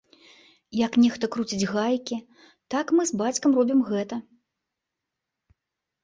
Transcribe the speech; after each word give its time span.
Як 0.85 0.93
нехта 1.01 1.27
круціць 1.33 1.67
гайкі, 1.73 2.17
так 2.75 2.93
мы 2.99 3.03
з 3.09 3.19
бацькам 3.21 3.51
робім 3.59 3.83
гэта. 3.91 4.19